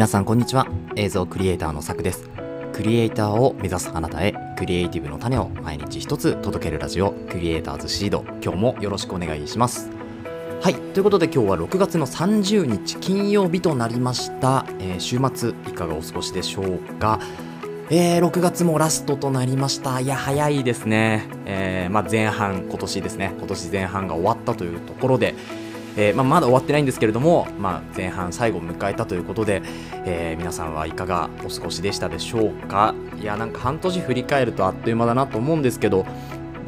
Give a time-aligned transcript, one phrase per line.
[0.00, 0.66] 皆さんこんにちは。
[0.96, 2.30] 映像クリエイターのさくです。
[2.72, 8.24] クリエイターを目指すあなたへクリエイティブの種を毎日一つ届けるラジオクリエイターズシード。
[8.42, 9.90] 今日もよろしくお願いします。
[10.62, 10.74] はい。
[10.74, 17.20] ということで今日は6月の30日金曜日となりました、えー週末いかがお過ごしでしょうか。
[17.90, 20.00] えー6月もラストとなりました。
[20.00, 23.34] いや早いですね、えーまあ、前半今年ですね。
[23.36, 25.34] 今年前半が終わったというところで
[25.96, 29.62] えーまあ、まだ終わってないんですけれども、まあ、前半最後を迎えたということで、
[30.04, 32.94] えー皆さんはいかがお過ごしでしたでしょうか？
[33.20, 36.06] いやなんか半年振り返るとあっという間だなと思うんですけど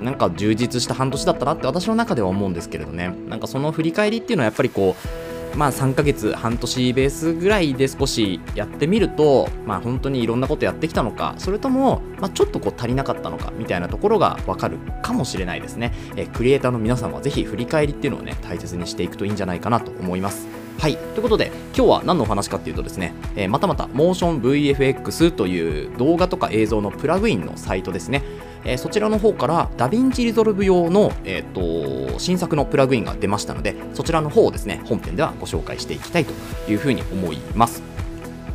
[0.00, 3.14] なんか充実した半年だったなって私の中では思うんですけれどね。
[3.28, 20.61] なんかその振り返りっていうのはやっぱりこうまあ3ヶ月半年ベースぐらいで少しやってみるとまあ本当にいろんなことやってきたのかそれとも、まあ、ちょっとこう足りなかったのかみたいなところがわかるかもしれないですね、えクリエイターの皆さんはぜひ振り返りっていうのをね大切にしていくといいんじゃないかなと思います。
[20.78, 20.96] はい。
[20.96, 28.22] ということで、今日は何のお話かっていうとですね、えーまたまた、モーション VFX という動画とか映像のプラグインのサイトですね。
[28.64, 36.32] えーそちらの方から、 DaVinci Resolve 用の、えー、と新作のプラグインが出ましたので、そちらの方をですね、本編ではご紹介していきたいと
[36.70, 37.82] いうふうに思います。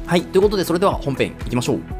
[0.05, 0.23] はい。
[0.23, 1.96] ということで、それでは本編いきましょう。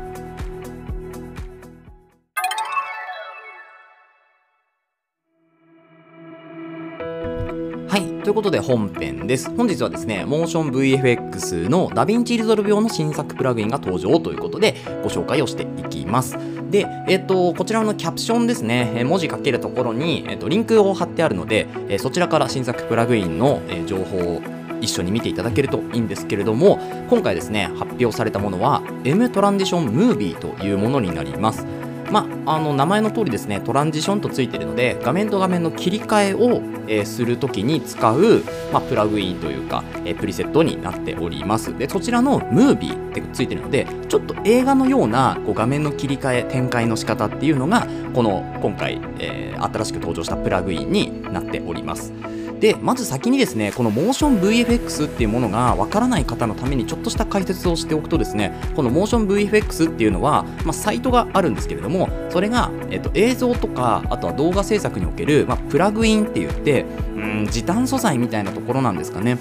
[8.28, 9.50] ということで本編です。
[9.56, 16.38] 本日はですね、モーション VFX のダヴィンチリゾルブ用の新作プラグインが登場ということでご紹介をしていきます。
[16.70, 24.42] で、えっ、と、こちらのキャプションですね、えー文字書けるところに、えっ、と、リンクを貼ってあるので、えそちらから新作プラグインの、え情報を
[24.82, 31.66] 一緒に見ていただけるといいんですけれども、今回ですね、発表されたものは、M トランジションムービーというものになります。
[32.12, 41.78] まあ、あの名前の通りですねトランジションとついているので画面と画面の切り替えを、えーするときに使う、まあ、プラグインというか、えープリセットになっております。
[41.78, 52.14] でそちらのムービーってついてるのでちょっと映画のようなこう画面の切り替え展開の仕方っていうのがこの今回、えー新しく登場したプラグインになっております。
[52.60, 66.86] でまず先にですねこのモーション VFX っていうものがわからない方のためにちょっとした解説をしておくとですねこのモーション VFX っていうのは、まあ、サイトがあるんですけれどもそれが、えっと、映像とかあとは動画制作における、まあ、プラグインって言って
[67.16, 69.38] うん時短素材みたいなところなんですかね。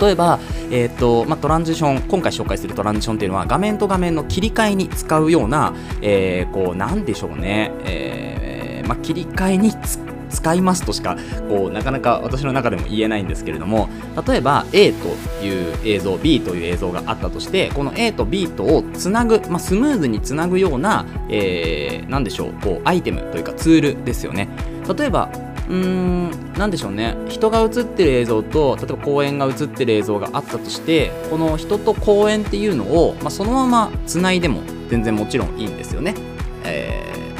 [0.00, 9.98] 例えば、えーとまあ、トランジション今回紹介するトランジションっていうのは画面と画面の切り替えに使うような、えーこうなんでしょうね、えーまあ、切り替えにつ
[10.34, 11.16] 使いますとしか
[11.48, 13.88] こうなかなか私の中でも言えないんですけれども
[14.26, 15.08] 例えば A と
[15.44, 24.48] いう映像 B という映像があったとしてこの A と B とをつなぐ、まあ、スムーズにつなぐような、えー、でしょうこうアイテムというかツールですよね。
[24.96, 25.30] 例えば
[25.68, 27.16] うーんなんでしょうね。
[27.28, 36.14] 人が映ってる映像と例えば公園が映ってる映像があったとしてこの人と公園っていうのを、まあ、そのままつないでも全然もちろんいいんですよね、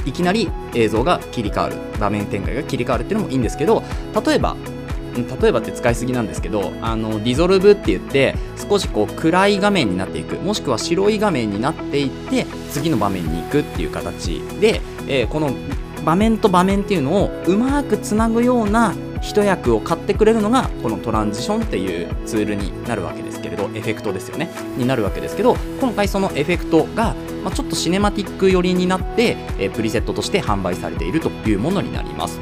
[0.07, 1.77] いきなり映像が切り替わる。
[1.99, 3.83] 場面展開が切り替わるっていうのもいいんですけど
[4.27, 4.57] 例えば
[5.41, 8.35] 例えばって使いすぎなんですけどあのリゾルブって言って
[8.69, 10.37] 少しこう暗い画面になっていく。
[10.37, 15.51] もしくは白い画面になっていって次の場面に行くっていう形で、えーこの
[16.05, 32.39] 場面と場面っていうのをうまくつなぐような一役を買ってくれるのがこのトランジションっていうツールになるわけですけれどエフェクトですよねになるわけですけど今回そのエフェクトが、ま、ちょっとシネマティック寄りになって、えプリセットとして販売されているというものになります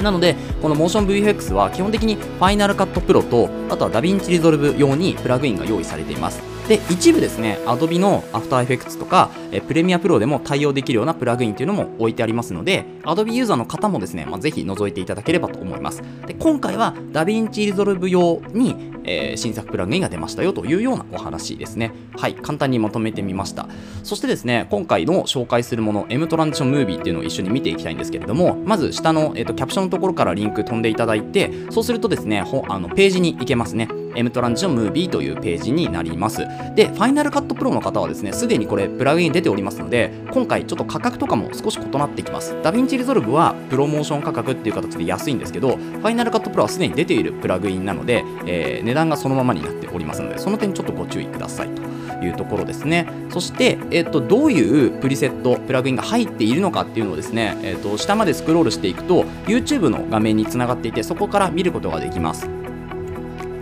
[0.00, 6.51] なので、この Motion VFX は基本的に Final Cut Pro と、あとは DaVinci Resolve 用にプラグインが用意されています。
[6.72, 16.02] で、一部ですね、Adobe の After Effects とか、え Premiere Pro でも対応できるようなプラグインというのも置いてありますので、Adobe ユーザーの方もですね、まあ、ぜひ覗いていただければと思います。
[16.26, 21.92] で、今回は DaVinci Resolve 用に、えー新作プラグインが出ましたよというようなお話ですね。
[22.16, 23.68] はい、簡単にまとめてみました。
[24.02, 33.88] そしてですね、今回の紹介するもの、M トランジションムービーっていうのを一緒に見ていきたいんですけれども、まず下の、えー、とキャプションのところからリンク飛んでいただいて、そうするとですね、ほあのページに行けますね。
[34.16, 36.46] M トランジションムービーというページになります。
[36.74, 42.56] で、 Final Cut Pro の方はですね、すでにこれプラグイン出ておりますので、今回ちょっと価格とかも少し異なってきます。
[42.62, 51.82] DaVinci Resolve はプロモーション価格っていう形で安いんですけど、 Final Cut Pro はすでに出ているプラグインなので、えー値段がそのままになっておりますので、その点ちょっとご注意くださいと
[52.24, 53.06] いうところですね。
[53.30, 62.61] そして、えっとどういうプリセット、プラグインが入っているのかっていうのをですね、えっと下までスクロールしていくと、YouTube の画面につながっていて、そこから見ることができます。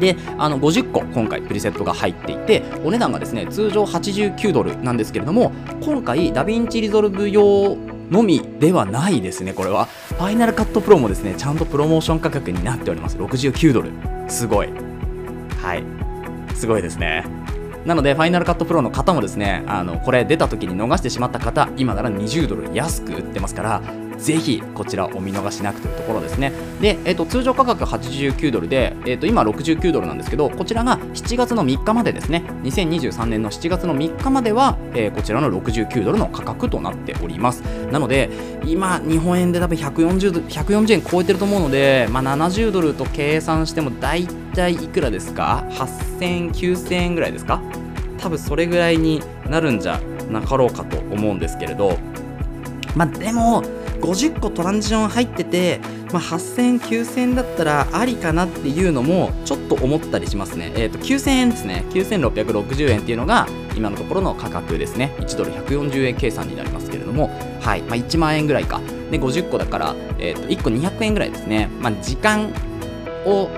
[0.00, 5.52] であの50個今回プリセットが入っていてお値段がですね通常89ドルなんですけれども
[5.82, 7.76] 今回 DaVinci Resolve 用
[8.10, 9.84] のみではないですねこれは。
[9.84, 13.16] Final Cut Pro もですねちゃんとプロモーション価格になっております。
[13.16, 13.92] 69ドル。
[14.28, 14.68] すごい。
[15.62, 15.84] はい。
[16.56, 17.24] すごいですね。
[17.84, 23.82] なのでファイナルカットプロの方もですねあのこれ出た時に逃してしまった方今なら20ドル安く売ってますから
[24.20, 26.52] ぜひこちらお見逃しなくというところですね。
[26.80, 37.60] で、えーと、通常価格89ドルで、えーと、今69ドルなんですけど、こちらが7月の3日までですね、2023年の7月の3日までは、えー、こちらの69ドルの価格となっております。
[37.90, 38.30] なので、
[38.64, 47.60] 今、日本円で多分140 140円超えてると思うので、まあ、70ドルと計算しても大体いくらですか ?8000、9000円ぐらいですか？
[48.18, 49.98] 多分それぐらいになるんじゃ
[50.30, 51.96] なかろうかと思うんですけれど、
[52.94, 53.62] まあでも、
[54.00, 55.80] 50個トランジション入ってて、
[56.12, 60.72] まあ、8000、9000円だったらありかなっていうのもちょっと思ったりしますね。
[60.74, 61.84] えっ、ー、と、9000円ですね。
[61.90, 65.14] 9660円っていうのが今のところの価格ですね。
[65.20, 67.30] 1ドル140円計算になりますけれども、
[67.60, 67.82] はい。
[67.82, 68.80] まあ、1万円ぐらいか。
[69.10, 71.68] で、50個だから、えっ、ー、と、1個200円ぐらいですね。
[71.80, 72.52] まあ、時間
[73.26, 73.50] を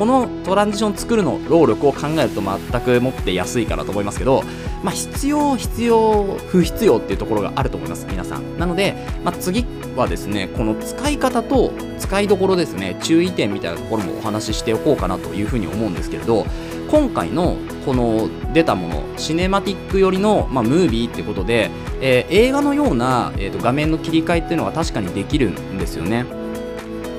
[0.00, 4.42] このトランジション作るの労力を考えると全くもって安いかなと思いますけど、
[4.82, 8.58] まあ、必要、必要、不必要っていうところがあると思います、皆さん。
[8.58, 8.94] なので、
[9.24, 9.66] まあ、次
[9.96, 16.46] はですね、この使い方と使いどころですね、注意点みたいなところもお話ししておこうかなというふうに思うんですけれど、
[16.90, 26.39] 今回のこの出たもの、シネマティック寄りの、まあ、ムービーってことで、えー、映画のような、えーと画面の切り替えっていうのが確かにできるんですよね。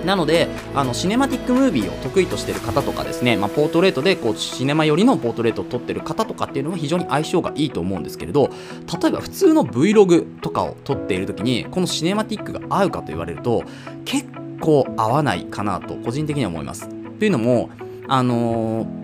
[0.06, 8.50] なのであのシネマティックムービーを得意としてる方とかですね、まあ、ポートレートでこうシネマ寄りのポートレートを撮ってる方とかっていうのは非常に相性がいいと思うんですけれど
[9.02, 13.64] 例えば普通の Vlog とかを撮っている時にこのシネマティックが合うかと言われると
[14.06, 14.28] 結
[14.60, 16.88] 構合わないかなと個人的には思います。
[17.20, 17.70] というのも
[18.08, 19.01] あのー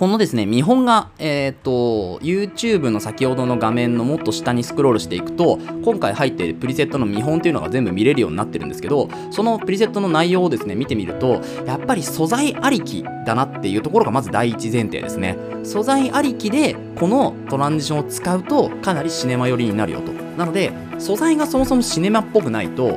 [0.00, 15.36] このですね、見本が、えっ、ー、と、YouTube の先ほどの画面のもっと下にスクロールしていくと、今回入っているプリセットの見本っていうのが全部見れるようになってるんですけど、そのプリセットの内容をですね、見てみると、やっぱり素材ありきだなっていうところがまず第一前提ですね。
[15.64, 20.12] 素材ありきで、このトランジションを使うと、かなりシネマ寄りになるよと。
[20.38, 22.96] なので、素材がそもそもシネマっぽくないと、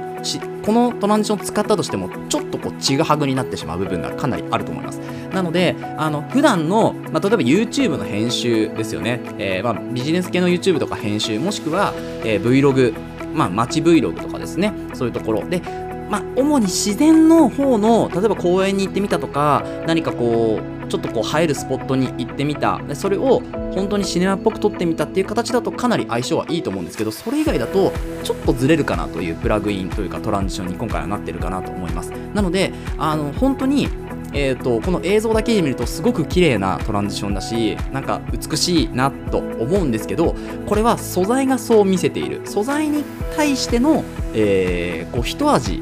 [0.66, 5.02] このトランジションを使ったとしても、ちょっとこう、ちぐはぐになってしまう部分がかなりあると思います。
[5.34, 9.20] なので、あの、普段の、まあ、例えば YouTube の編集ですよね。
[9.40, 11.94] えー、まあ、ビジネス系の YouTube とか編集、もしくは、
[12.24, 12.94] えー、Vlog、
[13.34, 14.74] まあ、街 Vlog とかですね。
[14.94, 15.62] そういうところで、
[16.10, 23.42] まあ、主に自然の方の、例えば公園に行ってみたとか、何かこう、ちょっとこう映えるスポットに行ってみたでそれを
[23.74, 27.92] 本当にシネマっぽく撮ってみたっていう形だとかなり相性はいいと思うんですけどそれ以外だと
[28.24, 33.88] ちょっとずれるかなというプラグインというかトランジションに今回はなってるかなと思いますなのであの本当に
[34.34, 40.36] えーと、この映像だけで見るとすごく綺麗なトランジションだしなんか美しいなと思うんですけど
[40.66, 42.42] これは素材がそう見せている。
[42.46, 43.04] 素材に
[43.36, 44.04] 対しての、
[44.34, 45.82] えー、こう一味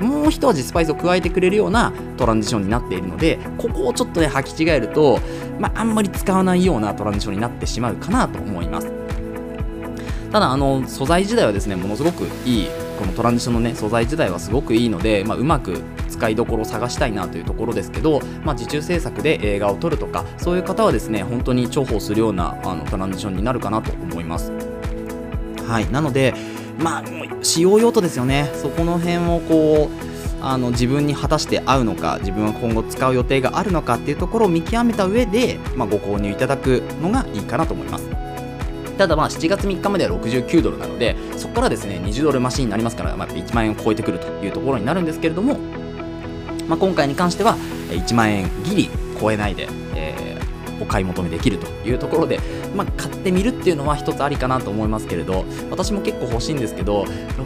[0.00, 5.20] もう一味スパイスを加えてくれるようなトランジションになっているのでここをちょっとね履き違えると、
[5.60, 8.90] まあ、んまり使わないようなトランジションになってしまうかなと思います。
[10.32, 12.68] ただあの素材自体はですねものすごくいい。
[12.98, 15.82] このトランジションのね素材自体はすごくいいので、まあ、うまく
[16.24, 24.50] 使いどころを探したいなというところですけど、まあ、受注制作で映画を撮るとかそういう方はですね本当に重宝するようなあのトランジションになるかなと思います。
[25.66, 25.90] はい。
[25.90, 26.34] なので
[26.78, 27.04] まあ
[27.42, 28.50] 使用用途ですよね。
[28.54, 38.08] そこの辺をこうあの自分に果たして合うのか自分は今後使う予定があるのかっていうところを見極めた上で、まあ、ご購入いただくのがいいかなと思います。
[38.96, 45.58] ただまあ7月3日までは69ドルなのでそこからですね20ドルマシンになりますから、まあ、1万円を超えてくるというところになるんですけれども、
[46.68, 47.56] まあ、今回に関しては
[47.90, 48.90] 1万円ギリ
[49.20, 52.40] 超えないで、えー、お買い求めできるというところで、
[52.74, 57.04] まあ、買ってみるっていうのは一つありかなと思いますけれど私も結構欲しいんですけど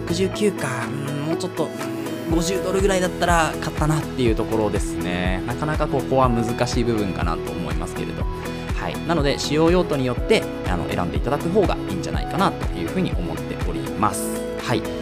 [0.09, 0.87] 69か
[1.27, 1.69] もうちょっと
[2.31, 5.43] 50ドルぐらいだったら買ったなっていうところですね。
[5.47, 8.23] なかなかここは難しい部分かなと思いますけれど。
[8.77, 9.07] はい。
[9.07, 14.43] なので使用用途によってあの選んでいただく方がいいんじゃないかなというふうに思っております。
[14.63, 14.98] はい。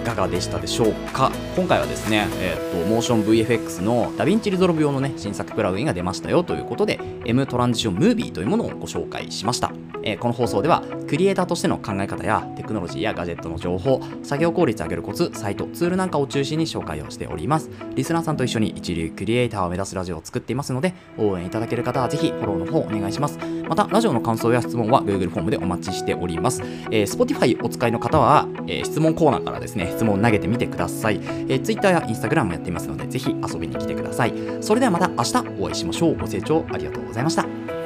[0.00, 1.30] かがでしたでしょうか？
[1.56, 17.70] 今回はですね、えー、っとモーション VFX のダヴィンチリゾルブ用のね新作プラグインが出ましたよということで M トランジションムービーというものをご紹介しました、えー、この放送ではクリエイターとしての考え方やテクノロジーやガジェットの情報作業効率を上げるコツサイトツールなんかを中心に紹介をしております。
[17.94, 23.38] リスナーさんと一緒に一流クリエイターを目指すラジオを作っていますので応援いただける方はぜひフォローの方お願いします。
[23.68, 34.34] またラジオの感想や質問は Google フォームでお待ちしております、えー、Spotify お使いの方は、えー、質問コーナーからですね質問を投げてみてください、え、Twitter や Instagram もやっていますのでぜひ遊びに来てください。
[34.60, 36.16] それではまた明日お会いしましょう。
[36.16, 37.79] ご清聴ありがとうございました。